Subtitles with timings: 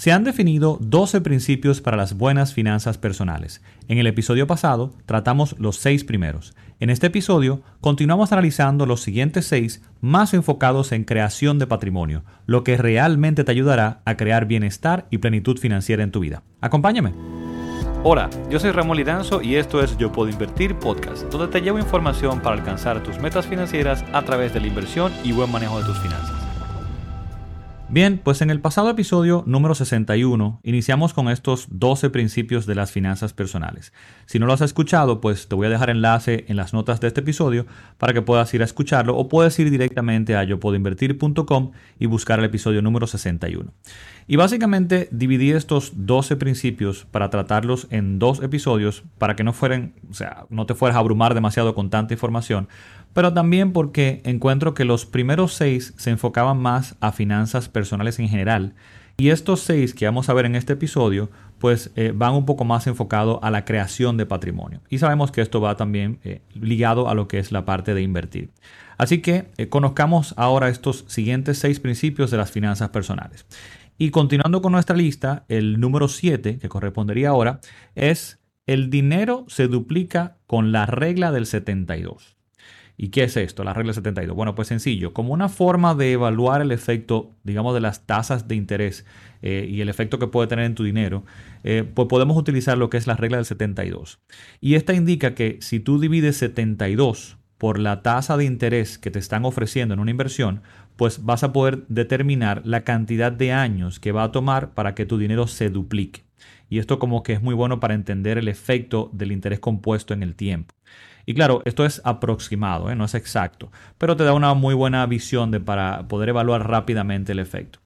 [0.00, 3.60] Se han definido 12 principios para las buenas finanzas personales.
[3.86, 6.54] En el episodio pasado tratamos los seis primeros.
[6.78, 12.64] En este episodio continuamos analizando los siguientes seis más enfocados en creación de patrimonio, lo
[12.64, 16.44] que realmente te ayudará a crear bienestar y plenitud financiera en tu vida.
[16.62, 17.12] Acompáñame.
[18.02, 21.78] Hola, yo soy Ramón Liranzo y esto es Yo Puedo Invertir Podcast, donde te llevo
[21.78, 25.84] información para alcanzar tus metas financieras a través de la inversión y buen manejo de
[25.84, 26.39] tus finanzas.
[27.92, 32.92] Bien, pues en el pasado episodio número 61 iniciamos con estos 12 principios de las
[32.92, 33.92] finanzas personales.
[34.26, 37.08] Si no lo has escuchado, pues te voy a dejar enlace en las notas de
[37.08, 37.66] este episodio
[37.98, 42.44] para que puedas ir a escucharlo o puedes ir directamente a yopodoinvertir.com y buscar el
[42.44, 43.72] episodio número 61.
[44.28, 49.94] Y básicamente dividí estos 12 principios para tratarlos en dos episodios para que no fueran,
[50.08, 52.68] o sea, no te fueras a abrumar demasiado con tanta información,
[53.12, 58.28] pero también porque encuentro que los primeros seis se enfocaban más a finanzas personales en
[58.28, 58.74] general
[59.16, 62.64] y estos seis que vamos a ver en este episodio pues eh, van un poco
[62.64, 67.08] más enfocados a la creación de patrimonio y sabemos que esto va también eh, ligado
[67.08, 68.50] a lo que es la parte de invertir.
[68.96, 73.46] Así que eh, conozcamos ahora estos siguientes seis principios de las finanzas personales.
[73.96, 77.60] Y continuando con nuestra lista, el número 7, que correspondería ahora,
[77.94, 82.39] es el dinero se duplica con la regla del 72.
[83.02, 83.64] ¿Y qué es esto?
[83.64, 84.36] La regla 72.
[84.36, 88.56] Bueno, pues sencillo, como una forma de evaluar el efecto, digamos, de las tasas de
[88.56, 89.06] interés
[89.40, 91.24] eh, y el efecto que puede tener en tu dinero,
[91.64, 94.20] eh, pues podemos utilizar lo que es la regla del 72.
[94.60, 99.18] Y esta indica que si tú divides 72 por la tasa de interés que te
[99.18, 100.60] están ofreciendo en una inversión,
[100.96, 105.06] pues vas a poder determinar la cantidad de años que va a tomar para que
[105.06, 106.24] tu dinero se duplique.
[106.68, 110.22] Y esto como que es muy bueno para entender el efecto del interés compuesto en
[110.22, 110.74] el tiempo.
[111.30, 112.96] Y claro, esto es aproximado, ¿eh?
[112.96, 117.30] no es exacto, pero te da una muy buena visión de, para poder evaluar rápidamente
[117.30, 117.78] el efecto.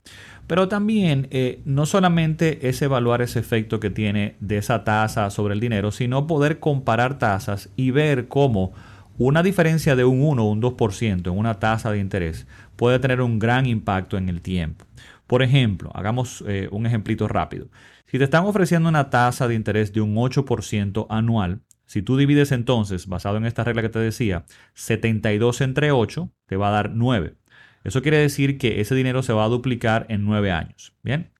[0.46, 5.52] Pero también eh, no solamente es evaluar ese efecto que tiene de esa tasa sobre
[5.52, 8.72] el dinero, sino poder comparar tasas y ver cómo
[9.18, 12.46] una diferencia de un 1 o un 2% en una tasa de interés
[12.77, 14.86] puede tener un gran impacto en el tiempo.
[15.27, 17.68] Por ejemplo, hagamos eh, un ejemplito rápido.
[18.06, 22.52] Si te están ofreciendo una tasa de interés de un 8% anual, si tú divides
[22.52, 26.90] entonces, basado en esta regla que te decía, 72 entre 8, te va a dar
[26.90, 27.34] 9.
[27.84, 30.95] Eso quiere decir que ese dinero se va a duplicar en 9 años.
[31.02, 31.30] Bien.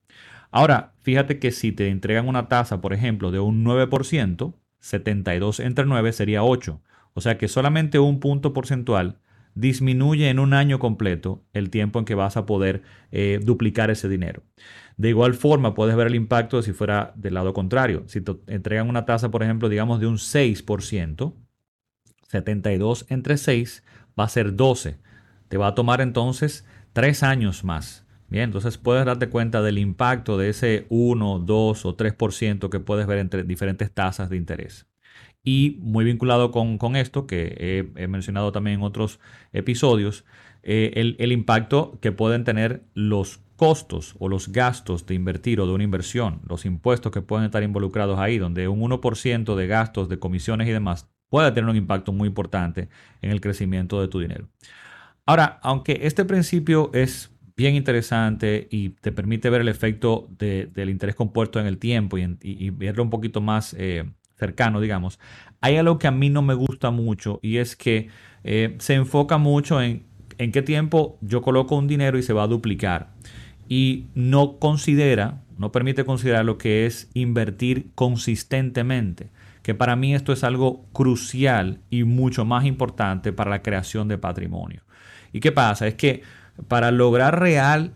[0.51, 5.85] Ahora, fíjate que si te entregan una tasa, por ejemplo, de un 9%, 72 entre
[5.85, 6.81] 9 sería 8.
[7.13, 9.19] O sea que solamente un punto porcentual
[9.55, 14.07] disminuye en un año completo el tiempo en que vas a poder eh, duplicar ese
[14.09, 14.43] dinero.
[14.97, 18.03] De igual forma, puedes ver el impacto si fuera del lado contrario.
[18.07, 21.33] Si te entregan una tasa, por ejemplo, digamos de un 6%,
[22.27, 23.83] 72 entre 6
[24.17, 24.97] va a ser 12.
[25.49, 28.05] Te va a tomar entonces 3 años más.
[28.27, 33.05] Bien, entonces puedes darte cuenta del impacto de ese 1, 2 o 3% que puedes
[33.05, 34.87] ver entre diferentes tasas de interés.
[35.45, 39.19] Y muy vinculado con, esto, que he, mencionado también en otros
[39.53, 40.25] episodios,
[40.63, 45.67] eh, el, el, impacto que pueden tener los costos o los gastos de invertir o
[45.67, 50.09] de una inversión, los impuestos que pueden estar involucrados ahí, donde un 1% de gastos,
[50.09, 52.89] de comisiones y demás puede tener un impacto muy importante
[53.21, 54.49] en el crecimiento de tu dinero.
[55.25, 61.15] Ahora, aunque este principio es bien interesante y te permite ver el efecto del interés
[61.15, 64.05] compuesto en el tiempo y, verlo un poquito más eh,
[64.37, 65.19] cercano, digamos,
[65.61, 68.09] hay algo que a mí no me gusta mucho y es que
[68.43, 70.05] eh, se enfoca mucho en
[70.37, 73.09] en qué tiempo yo coloco un dinero y se va a duplicar
[73.67, 79.29] y no considera, no permite considerar lo que es invertir consistentemente,
[79.63, 84.17] que para mí esto es algo crucial y mucho más importante para la creación de
[84.17, 84.81] patrimonio.
[85.33, 85.87] ¿Y qué pasa?
[85.87, 86.21] Es que
[86.67, 87.93] para lograr real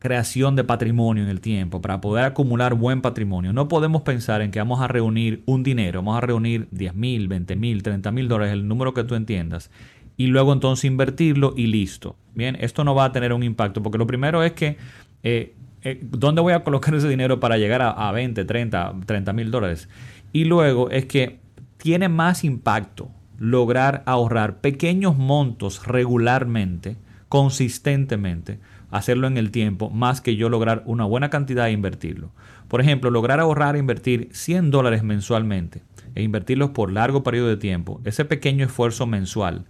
[0.00, 3.52] creación de patrimonio en el tiempo, para poder acumular buen patrimonio.
[3.52, 7.28] No podemos pensar en que vamos a reunir un dinero, vamos a reunir 10 mil,
[7.28, 9.70] 20 mil, 30 mil dólares, el número que tú entiendas,
[10.16, 12.16] y luego entonces invertirlo y listo.
[12.34, 14.78] Bien, esto no va a tener un impacto, porque lo primero es que,
[15.22, 19.32] eh, eh, ¿dónde voy a colocar ese dinero para llegar a, a 20, 30, 30
[19.34, 19.88] mil dólares?
[20.32, 21.40] Y luego es que
[21.76, 26.96] tiene más impacto lograr ahorrar pequeños montos regularmente,
[27.30, 28.58] consistentemente,
[28.90, 32.32] hacerlo en el tiempo, más que yo lograr una buena cantidad e invertirlo.
[32.66, 35.82] Por ejemplo, lograr ahorrar e invertir 100 dólares mensualmente
[36.16, 39.64] e invertirlos por largo periodo de tiempo, ese pequeño esfuerzo mensual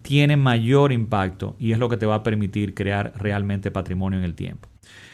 [0.00, 4.24] tiene mayor impacto y es lo que te va a permitir crear realmente patrimonio en
[4.24, 4.70] el tiempo.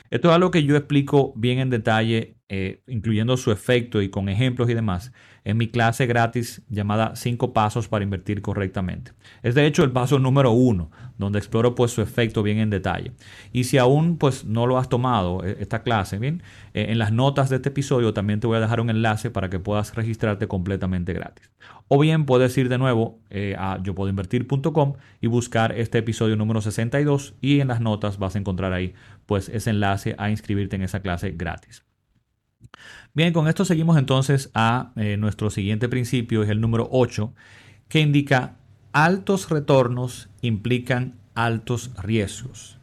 [0.08, 4.30] Esto es algo que yo explico bien en detalle eh, incluyendo su efecto y con
[4.30, 5.12] ejemplos y demás,
[5.44, 9.12] en mi clase gratis llamada 5 pasos para invertir correctamente.
[9.42, 13.12] Es de hecho el paso número uno, donde exploro pues su efecto bien en detalle.
[13.52, 16.42] Y si aún pues no lo has tomado eh, esta clase, bien,
[16.72, 19.50] eh, en las notas de este episodio también te voy a dejar un enlace para
[19.50, 21.50] que puedas registrarte completamente gratis.
[21.88, 23.20] O bien puedes ir de nuevo
[23.58, 24.10] a yo puedo
[25.20, 28.94] y buscar este episodio número 62 y en las notas vas a encontrar ahí
[29.26, 31.84] pues ese enlace a inscribirte en esa clase gratis.
[33.14, 37.34] Bien, con esto seguimos entonces a eh, nuestro siguiente principio, es el número 8,
[37.88, 38.56] que indica
[38.92, 42.78] altos retornos implican altos riesgos.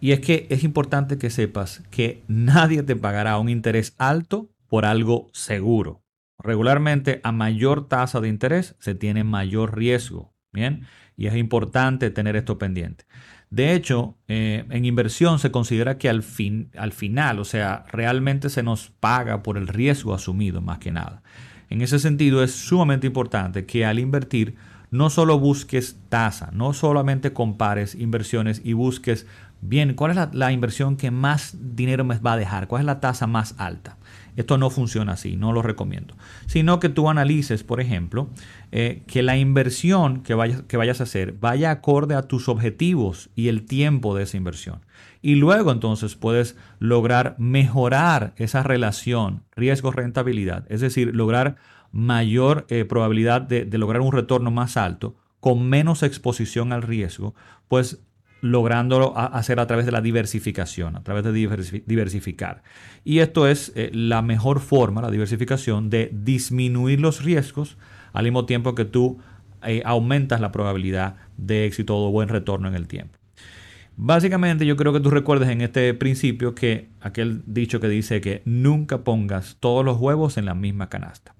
[0.00, 4.84] Y es que es importante que sepas que nadie te pagará un interés alto por
[4.84, 6.02] algo seguro.
[6.38, 10.34] Regularmente a mayor tasa de interés se tiene mayor riesgo.
[10.52, 10.86] Bien,
[11.16, 13.04] y es importante tener esto pendiente.
[13.50, 18.50] De hecho, eh, en inversión se considera que al, fin, al final, o sea, realmente
[18.50, 21.22] se nos paga por el riesgo asumido más que nada.
[21.70, 24.56] En ese sentido, es sumamente importante que al invertir
[24.90, 29.26] no solo busques tasa, no solamente compares inversiones y busques
[29.60, 33.00] bien cuál es la inversión que más dinero me va a dejar, cuál es la
[33.00, 33.98] tasa más alta.
[34.36, 36.14] Esto no funciona así, no lo recomiendo.
[36.46, 38.30] Sino que tú analices, por ejemplo,
[38.70, 43.30] eh, que la inversión que vayas, que vayas a hacer vaya acorde a tus objetivos
[43.34, 44.86] y el tiempo de esa inversión.
[45.22, 51.56] Y luego entonces puedes lograr mejorar esa relación riesgo-rentabilidad, es decir, lograr
[51.98, 57.34] mayor eh, probabilidad de, lograr un retorno más alto con menos exposición al riesgo,
[57.66, 58.00] pues
[58.40, 62.62] lográndolo hacer a través de la diversificación, a través de diversificar.
[63.04, 67.76] Y esto es eh, la mejor forma, la diversificación, de disminuir los riesgos
[68.12, 69.18] al mismo tiempo que tú
[69.64, 73.18] eh, aumentas la probabilidad de éxito o buen retorno en el tiempo.
[74.00, 78.42] Básicamente yo creo que tú recuerdes en este principio que aquel dicho que dice que
[78.44, 81.34] nunca pongas todos los huevos en la misma canasta.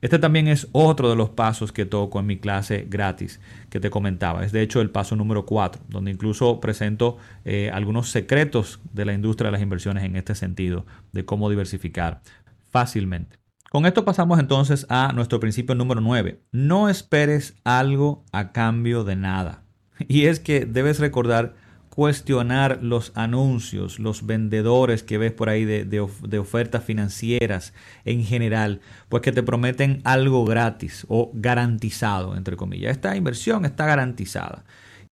[0.00, 3.90] Este también es otro de los pasos que toco en mi clase gratis que te
[3.90, 4.44] comentaba.
[4.44, 9.12] Es de hecho el paso número 4, donde incluso presento eh, algunos secretos de la
[9.12, 12.22] industria de las inversiones en este sentido, de cómo diversificar
[12.70, 13.38] fácilmente.
[13.72, 16.40] Con esto pasamos entonces a nuestro principio número 9.
[16.52, 19.64] No esperes algo a cambio de nada.
[20.08, 21.63] Y es que debes recordar
[21.94, 26.00] cuestionar los anuncios, los vendedores que ves por ahí de,
[26.40, 27.72] ofertas financieras
[28.04, 32.90] en general, pues que te prometen algo gratis o garantizado, entre comillas.
[32.90, 34.64] Esta inversión está garantizada.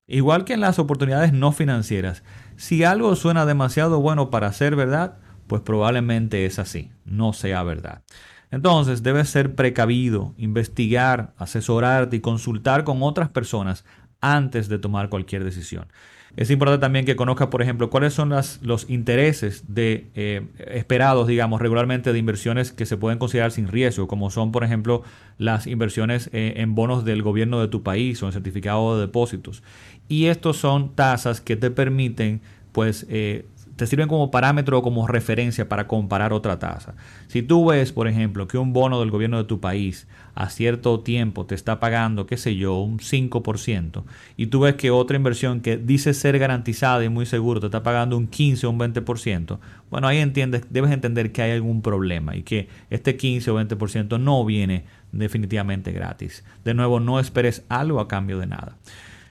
[0.09, 2.25] Igual que en las oportunidades no financieras,
[2.57, 8.03] si algo suena demasiado bueno para ser verdad, pues probablemente es así, no sea verdad.
[8.51, 13.85] Entonces debes ser precavido, investigar, asesorarte y consultar con otras personas
[14.21, 15.87] antes de tomar cualquier decisión.
[16.35, 21.61] Es importante también que conozcas, por ejemplo, cuáles son los intereses de, eh, esperados, digamos,
[21.61, 25.03] regularmente de inversiones que se pueden considerar sin riesgo, como son, por ejemplo,
[25.37, 29.63] las inversiones eh, en bonos del gobierno de tu país o en certificados de depósitos.
[30.09, 32.41] Y estos son tasas que te permiten,
[32.73, 33.45] pues, eh,
[33.77, 36.95] te sirven como parámetro o como referencia para comparar otra tasa.
[37.27, 41.01] Si tú ves, por ejemplo, que un bono del gobierno de tu país a cierto
[41.01, 44.05] tiempo te está pagando, qué sé yo, un 5%,
[44.37, 47.83] y tú ves que otra inversión que dice ser garantizada y muy seguro te está
[47.83, 49.59] pagando un 15 o un 20%,
[49.91, 54.21] bueno, ahí entiendes, debes entender que hay algún problema y que este 15 o 20%
[54.21, 56.45] no viene definitivamente gratis.
[56.65, 58.77] De nuevo, no esperes algo a cambio de nada.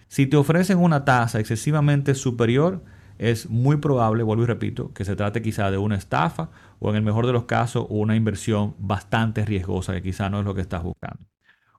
[0.08, 2.84] Si te ofrecen una tasa excesivamente superior,
[3.21, 6.95] es muy probable, vuelvo y repito, que se trate quizá de una estafa o en
[6.95, 10.61] el mejor de los casos una inversión bastante riesgosa que quizá no es lo que
[10.61, 11.28] estás buscando.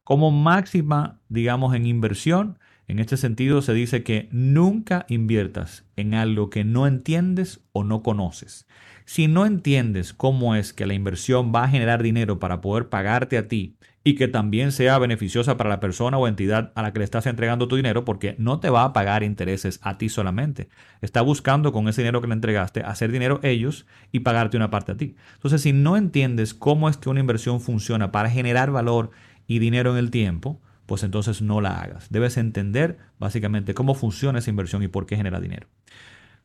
[0.04, 6.48] Como máxima, digamos, en inversión, en este sentido se dice que nunca inviertas en algo
[6.48, 8.68] que no entiendes o no conoces.
[9.04, 13.36] Si no entiendes cómo es que la inversión va a generar dinero para poder pagarte
[13.36, 16.98] a ti y que también sea beneficiosa para la persona o entidad a la que
[16.98, 20.68] le estás entregando tu dinero, porque no te va a pagar intereses a ti solamente.
[21.00, 24.92] Está buscando con ese dinero que le entregaste hacer dinero ellos y pagarte una parte
[24.92, 25.14] a ti.
[25.34, 29.10] Entonces, si no entiendes cómo es que una inversión funciona para generar valor
[29.46, 32.08] y dinero en el tiempo, pues entonces no la hagas.
[32.10, 35.68] Debes entender básicamente cómo funciona esa inversión y por qué genera dinero.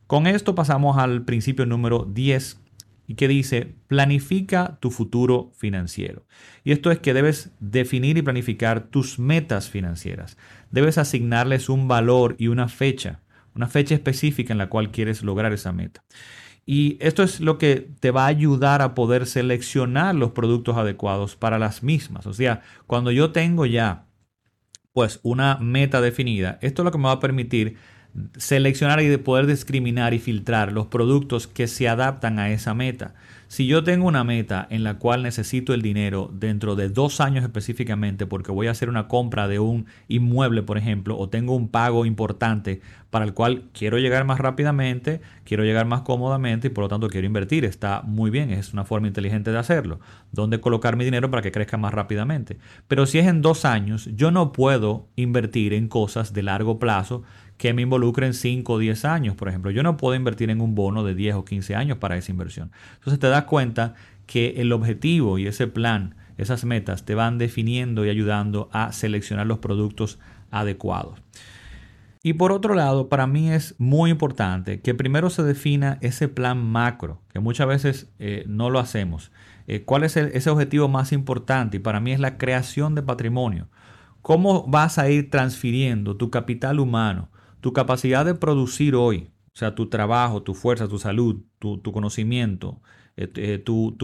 [0.06, 2.60] Con esto pasamos al principio número 10
[3.08, 6.26] y que dice, planifica tu futuro financiero.
[6.62, 10.36] Y esto es que debes definir y planificar tus metas financieras.
[10.70, 13.22] Debes asignarles un valor y una fecha,
[13.54, 16.04] una fecha específica en la cual quieres lograr esa meta.
[16.66, 21.34] Y esto es lo que te va a ayudar a poder seleccionar los productos adecuados
[21.34, 22.26] para las mismas.
[22.26, 24.04] O sea, cuando yo tengo ya
[24.92, 27.78] pues una meta definida, esto es lo que me va a permitir
[28.36, 33.14] seleccionar y de poder discriminar y filtrar los productos que se adaptan a esa meta.
[33.50, 37.42] Si yo tengo una meta en la cual necesito el dinero dentro de dos años
[37.42, 41.68] específicamente porque voy a hacer una compra de un inmueble, por ejemplo, o tengo un
[41.68, 46.84] pago importante para el cual quiero llegar más rápidamente, quiero llegar más cómodamente y por
[46.84, 49.98] lo tanto quiero invertir, está muy bien, es una forma inteligente de hacerlo.
[50.30, 52.58] ¿Dónde colocar mi dinero para que crezca más rápidamente?
[52.86, 57.22] Pero si es en dos años, yo no puedo invertir en cosas de largo plazo
[57.58, 59.70] que me involucren 5 o 10 años, por ejemplo.
[59.70, 62.70] Yo no puedo invertir en un bono de 10 o 15 años para esa inversión.
[62.94, 63.94] Entonces te das cuenta
[64.26, 69.46] que el objetivo y ese plan, esas metas, te van definiendo y ayudando a seleccionar
[69.46, 71.20] los productos adecuados.
[72.22, 76.58] Y por otro lado, para mí es muy importante que primero se defina ese plan
[76.58, 79.32] macro, que muchas veces eh, no lo hacemos.
[79.66, 81.78] Eh, ¿Cuál es ese objetivo más importante?
[81.78, 83.68] Y para mí es la creación de patrimonio.
[84.22, 87.28] ¿Cómo vas a ir transfiriendo tu capital humano,
[87.60, 92.80] tu capacidad de producir hoy, o sea, tu trabajo, tu fuerza, tu salud, tu, conocimiento,
[93.16, 93.96] eh, eh, tu,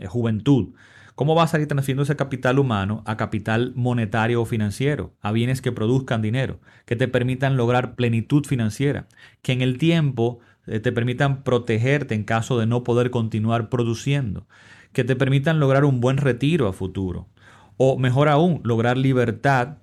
[0.00, 0.74] eh, juventud,
[1.14, 5.62] ¿cómo vas a ir transfiriendo ese capital humano a capital monetario o financiero, a bienes
[5.62, 9.06] que produzcan dinero, que te permitan lograr plenitud financiera,
[9.42, 14.48] que en el tiempo te permitan protegerte en caso de no poder continuar produciendo,
[14.92, 17.28] que te permitan lograr un buen retiro a futuro,
[17.76, 19.76] o mejor aún, lograr libertad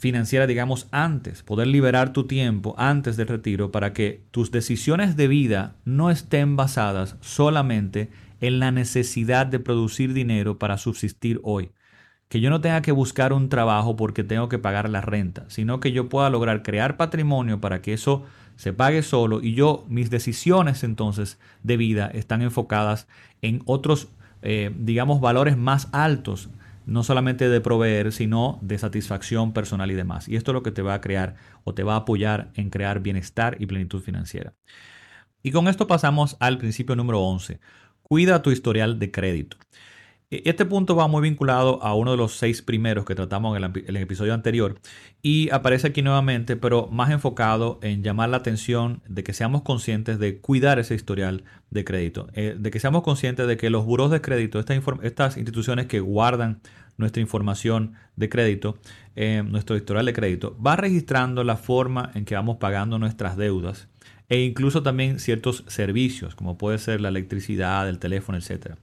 [0.00, 5.28] financiera, digamos, antes, poder liberar tu tiempo antes del retiro para que tus decisiones de
[5.28, 8.08] vida no estén basadas solamente
[8.40, 11.72] en la necesidad de producir dinero para subsistir hoy.
[12.30, 15.80] Que yo no tenga que buscar un trabajo porque tengo que pagar la renta, sino
[15.80, 18.24] que yo pueda lograr crear patrimonio para que eso
[18.56, 23.06] se pague solo y yo, mis decisiones entonces de vida están enfocadas
[23.42, 24.08] en otros,
[24.40, 26.48] eh, digamos, valores más altos
[26.90, 30.28] no solamente de proveer, sino de satisfacción personal y demás.
[30.28, 32.68] Y esto es lo que te va a crear o te va a apoyar en
[32.68, 34.54] crear bienestar y plenitud financiera.
[35.40, 37.60] Y con esto pasamos al principio número 11.
[38.02, 39.56] Cuida tu historial de crédito.
[40.30, 43.64] E, este punto va muy vinculado a uno de los seis primeros que tratamos en
[43.64, 44.80] el, episodio anterior
[45.22, 50.20] y aparece aquí nuevamente, pero más enfocado en llamar la atención de que seamos conscientes
[50.20, 54.10] de cuidar ese historial de crédito, eh, de que seamos conscientes de que los buros
[54.12, 56.60] de crédito, estas, instituciones que guardan
[56.96, 58.78] nuestra información de crédito,
[59.16, 63.88] eh, nuestro historial de crédito, va registrando la forma en que vamos pagando nuestras deudas
[64.28, 68.76] e incluso también ciertos servicios, como puede ser la electricidad, el teléfono, etcétera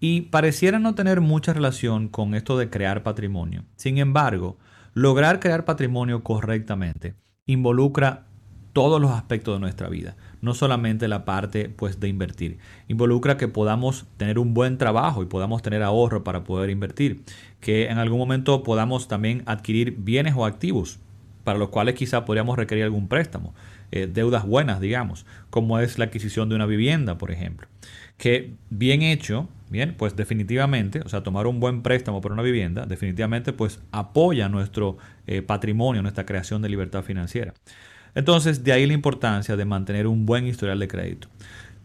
[0.00, 3.64] y pareciera no tener mucha relación con esto de crear patrimonio.
[3.76, 4.58] Sin embargo,
[4.94, 7.14] lograr crear patrimonio correctamente
[7.46, 8.26] involucra
[8.72, 12.58] todos los aspectos de nuestra vida, no solamente la parte pues de invertir.
[12.86, 17.22] Involucra que podamos tener un buen trabajo y podamos tener ahorro para poder invertir,
[17.60, 21.00] que en algún momento podamos también adquirir bienes o activos
[21.42, 23.54] para los cuales quizá podríamos requerir algún préstamo,
[23.90, 27.66] eh, deudas buenas, digamos, como es la adquisición de una vivienda, por ejemplo,
[28.18, 32.86] que bien hecho Bien, pues definitivamente, o sea, tomar un buen préstamo por una vivienda,
[32.86, 34.96] definitivamente pues apoya nuestro
[35.26, 37.52] eh, patrimonio, nuestra creación de libertad financiera.
[38.14, 41.28] Entonces, de ahí la importancia de mantener un buen historial de crédito.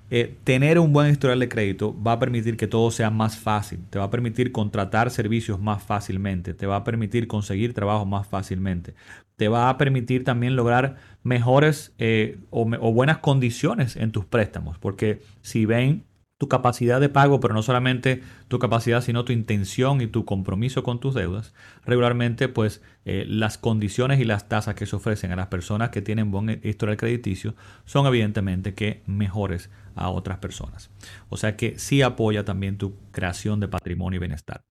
[0.09, 3.79] Eh, tener un buen historial de crédito va a permitir que todo sea más fácil,
[3.89, 8.27] te va a permitir contratar servicios más fácilmente, te va a permitir conseguir trabajo más
[8.27, 8.93] fácilmente,
[9.37, 15.21] te va a permitir también lograr mejores eh, o buenas condiciones en tus préstamos, porque
[15.41, 16.03] si ven
[16.43, 20.83] tu capacidad de pago, pero no solamente tu capacidad, sino tu intención y tu compromiso
[20.83, 21.53] con tus deudas,
[21.85, 26.01] regularmente pues eh, las condiciones y las tasas que se ofrecen a las personas que
[26.01, 30.91] tienen buen historial crediticio son evidentemente que mejores a otras personas.
[31.29, 34.65] O sea que sí apoya también tu creación de patrimonio y bienestar.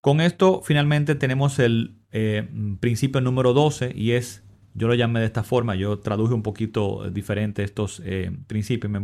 [0.00, 2.48] Con esto finalmente tenemos el eh,
[2.78, 7.06] principio número 12 y es yo lo llamé de esta forma, yo traduje un poquito
[7.06, 8.90] eh, diferente estos eh, principios.
[8.90, 9.00] Me,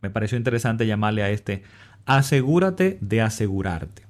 [0.00, 1.62] me, pareció interesante llamarle a este
[2.06, 4.02] asegúrate de asegurarte.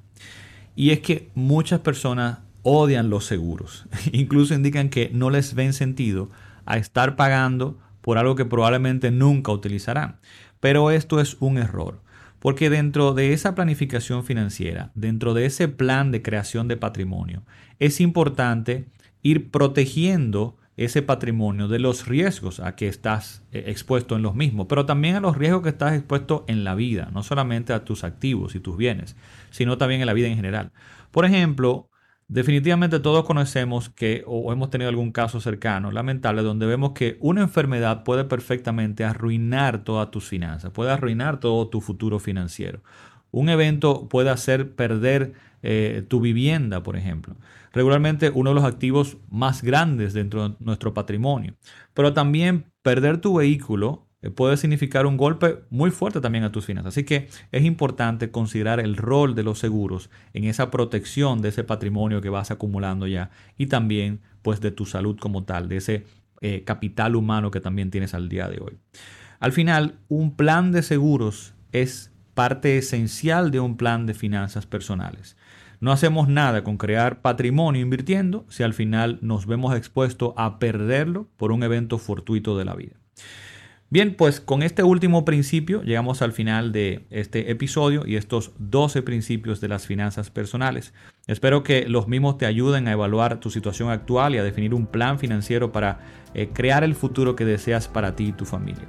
[0.76, 3.86] Y es que muchas personas odian los seguros.
[4.12, 6.30] Incluso indican que no les ven sentido
[6.66, 10.16] a estar pagando por algo que probablemente nunca utilizarán.
[10.60, 12.00] Pero esto es un error.
[12.38, 17.42] Porque dentro de esa planificación financiera, dentro de ese plan de creación de patrimonio,
[17.80, 18.86] es importante
[19.22, 24.66] ir protegiendo ese patrimonio de los riesgos a que estás eh, expuesto en los mismos,
[24.68, 28.04] pero también a los riesgos que estás expuesto en la vida, no solamente a tus
[28.04, 29.16] activos y tus bienes,
[29.50, 30.70] sino también en la vida en general.
[31.10, 31.90] Por ejemplo,
[32.28, 37.42] definitivamente todos conocemos que o hemos tenido algún caso cercano, lamentable, donde vemos que una
[37.42, 42.82] enfermedad puede perfectamente arruinar todas tus finanzas, puede arruinar todo tu futuro financiero.
[43.32, 47.36] Un evento puede hacer perder eh, tu vivienda, por ejemplo.
[47.72, 51.54] Regularmente uno de los activos más grandes dentro de nuestro patrimonio.
[51.94, 56.66] Pero también perder tu vehículo eh, puede significar un golpe muy fuerte también a tus
[56.66, 56.94] finanzas.
[56.94, 61.64] Así que es importante considerar el rol de los seguros en esa protección de ese
[61.64, 66.04] patrimonio que vas acumulando ya y también pues de tu salud como tal, de ese
[66.40, 68.78] eh, capital humano que también tienes al día de hoy.
[69.40, 75.36] Al final, un plan de seguros es parte esencial de un plan de finanzas personales.
[75.80, 81.26] No hacemos nada con crear patrimonio invirtiendo si al final nos vemos expuestos a perderlo
[81.36, 82.94] por un evento fortuito de la vida.
[83.90, 89.02] Bien, pues con este último principio llegamos al final de este episodio y estos 12
[89.02, 90.94] principios de las finanzas personales.
[91.26, 94.86] Espero que los mismos te ayuden a evaluar tu situación actual y a definir un
[94.86, 95.98] plan financiero para
[96.34, 98.86] eh, crear el futuro que deseas para ti y tu familia.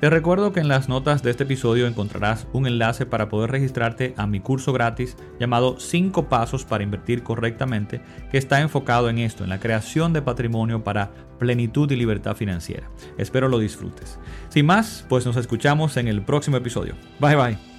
[0.00, 4.12] Te recuerdo que en las notas de este episodio encontrarás un enlace para poder registrarte
[4.18, 9.42] a mi curso gratis llamado 5 pasos para invertir correctamente, que está enfocado en esto,
[9.44, 12.90] en la creación de patrimonio para plenitud y libertad financiera.
[13.16, 14.18] Espero lo disfrutes.
[14.50, 16.94] Sin más, pues nos escuchamos en el próximo episodio.
[17.18, 17.75] Bye bye.